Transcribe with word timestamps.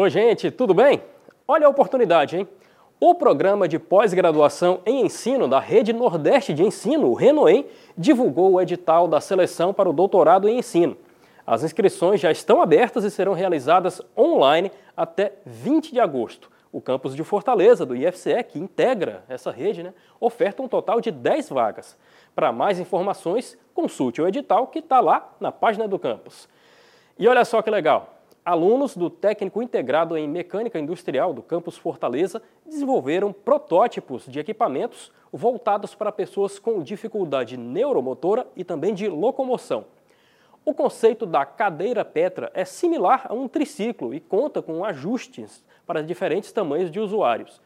Oi, 0.00 0.10
gente, 0.10 0.52
tudo 0.52 0.72
bem? 0.72 1.02
Olha 1.48 1.66
a 1.66 1.68
oportunidade, 1.68 2.36
hein? 2.36 2.48
O 3.00 3.16
programa 3.16 3.66
de 3.66 3.80
pós-graduação 3.80 4.80
em 4.86 5.04
ensino 5.04 5.48
da 5.48 5.58
Rede 5.58 5.92
Nordeste 5.92 6.54
de 6.54 6.62
Ensino, 6.62 7.08
o 7.08 7.14
Renoem, 7.14 7.66
divulgou 7.96 8.52
o 8.52 8.60
edital 8.60 9.08
da 9.08 9.20
seleção 9.20 9.74
para 9.74 9.90
o 9.90 9.92
doutorado 9.92 10.48
em 10.48 10.56
ensino. 10.56 10.96
As 11.44 11.64
inscrições 11.64 12.20
já 12.20 12.30
estão 12.30 12.62
abertas 12.62 13.02
e 13.02 13.10
serão 13.10 13.32
realizadas 13.32 14.00
online 14.16 14.70
até 14.96 15.32
20 15.44 15.92
de 15.92 15.98
agosto. 15.98 16.48
O 16.70 16.80
campus 16.80 17.16
de 17.16 17.24
Fortaleza, 17.24 17.84
do 17.84 17.96
IFCE, 17.96 18.44
que 18.44 18.60
integra 18.60 19.24
essa 19.28 19.50
rede, 19.50 19.82
né, 19.82 19.92
oferta 20.20 20.62
um 20.62 20.68
total 20.68 21.00
de 21.00 21.10
10 21.10 21.48
vagas. 21.48 21.98
Para 22.36 22.52
mais 22.52 22.78
informações, 22.78 23.58
consulte 23.74 24.22
o 24.22 24.28
edital 24.28 24.68
que 24.68 24.78
está 24.78 25.00
lá 25.00 25.32
na 25.40 25.50
página 25.50 25.88
do 25.88 25.98
campus. 25.98 26.48
E 27.18 27.26
olha 27.26 27.44
só 27.44 27.60
que 27.62 27.68
legal! 27.68 28.17
Alunos 28.48 28.96
do 28.96 29.10
Técnico 29.10 29.60
Integrado 29.60 30.16
em 30.16 30.26
Mecânica 30.26 30.78
Industrial 30.78 31.34
do 31.34 31.42
Campus 31.42 31.76
Fortaleza 31.76 32.40
desenvolveram 32.64 33.30
protótipos 33.30 34.24
de 34.24 34.40
equipamentos 34.40 35.12
voltados 35.30 35.94
para 35.94 36.10
pessoas 36.10 36.58
com 36.58 36.82
dificuldade 36.82 37.58
neuromotora 37.58 38.46
e 38.56 38.64
também 38.64 38.94
de 38.94 39.06
locomoção. 39.06 39.84
O 40.64 40.72
conceito 40.72 41.26
da 41.26 41.44
cadeira 41.44 42.06
Petra 42.06 42.50
é 42.54 42.64
similar 42.64 43.26
a 43.28 43.34
um 43.34 43.48
triciclo 43.48 44.14
e 44.14 44.18
conta 44.18 44.62
com 44.62 44.82
ajustes 44.82 45.62
para 45.86 46.02
diferentes 46.02 46.50
tamanhos 46.50 46.90
de 46.90 46.98
usuários. 46.98 47.60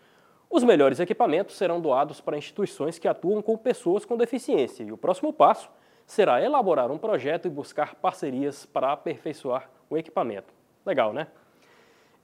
Os 0.51 0.65
melhores 0.65 0.99
equipamentos 0.99 1.57
serão 1.57 1.81
doados 1.81 2.21
para 2.21 2.37
instituições 2.37 2.99
que 2.99 3.07
atuam 3.07 3.41
com 3.41 3.57
pessoas 3.57 4.05
com 4.05 4.17
deficiência 4.17 4.83
e 4.83 4.91
o 4.91 4.99
próximo 4.99 5.33
passo 5.33 5.71
será 6.05 6.43
elaborar 6.43 6.91
um 6.91 6.99
projeto 6.99 7.47
e 7.47 7.51
buscar 7.51 7.95
parcerias 7.95 8.67
para 8.67 8.91
aperfeiçoar 8.91 9.71
o 9.89 9.97
equipamento. 9.97 10.62
Legal, 10.85 11.13
né? 11.13 11.29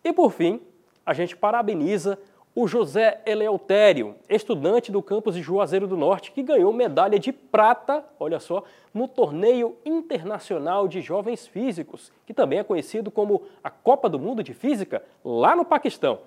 E 0.03 0.13
por 0.13 0.33
fim, 0.33 0.61
a 1.05 1.13
gente 1.13 1.37
parabeniza 1.37 2.19
o 2.55 2.67
José 2.67 3.21
Eleutério, 3.25 4.17
estudante 4.29 4.91
do 4.91 5.01
campus 5.01 5.37
de 5.37 5.43
Juazeiro 5.43 5.87
do 5.87 5.97
Norte, 5.97 6.33
que 6.33 6.43
ganhou 6.43 6.73
medalha 6.73 7.19
de 7.19 7.33
prata, 7.33 8.05
olha 8.19 8.41
só, 8.41 8.65
no 8.93 9.07
Torneio 9.07 9.77
Internacional 9.85 10.89
de 10.89 11.01
Jovens 11.01 11.47
Físicos, 11.47 12.11
que 12.27 12.35
também 12.35 12.59
é 12.59 12.65
conhecido 12.65 13.13
como 13.13 13.43
a 13.63 13.71
Copa 13.71 14.09
do 14.09 14.19
Mundo 14.19 14.43
de 14.43 14.55
Física, 14.55 15.05
lá 15.25 15.55
no 15.55 15.65
Paquistão. 15.65 16.19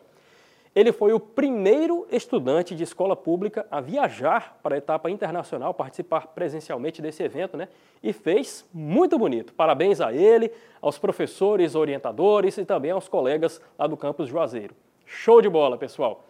Ele 0.74 0.94
foi 0.94 1.12
o 1.12 1.20
primeiro 1.20 2.08
estudante 2.10 2.74
de 2.74 2.84
escola 2.84 3.16
pública 3.16 3.68
a 3.70 3.82
viajar 3.82 4.58
para 4.64 4.76
a 4.76 4.78
etapa 4.78 5.12
internacional, 5.12 5.74
participar 5.74 6.28
presencialmente 6.28 7.02
desse 7.02 7.22
evento, 7.22 7.58
né? 7.58 7.68
E 8.02 8.14
fez 8.14 8.66
muito 8.74 9.18
bonito. 9.18 9.54
Parabéns 9.54 10.00
a 10.00 10.14
ele, 10.14 10.50
aos 10.82 10.98
professores, 10.98 11.76
orientadores 11.76 12.58
e 12.58 12.64
também 12.64 12.92
aos 12.92 13.10
colegas 13.10 13.60
lá 13.78 13.86
do 13.86 13.98
campus 13.98 14.30
Juazeiro. 14.30 14.74
Show 15.06 15.42
de 15.42 15.50
bola, 15.50 15.78
pessoal! 15.78 16.24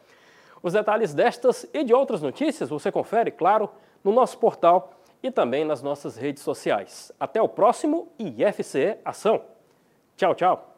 Os 0.63 0.73
detalhes 0.73 1.13
destas 1.13 1.67
e 1.71 1.83
de 1.83 1.93
outras 1.93 2.21
notícias 2.21 2.69
você 2.69 2.91
confere, 2.91 3.29
claro, 3.29 3.69
no 4.03 4.11
nosso 4.11 4.39
portal 4.39 4.91
e 5.21 5.29
também 5.29 5.63
nas 5.63 5.83
nossas 5.83 6.17
redes 6.17 6.41
sociais. 6.41 7.11
Até 7.19 7.39
o 7.41 7.47
próximo 7.47 8.11
IFCE 8.17 8.97
Ação. 9.05 9.41
Tchau, 10.17 10.33
tchau! 10.33 10.70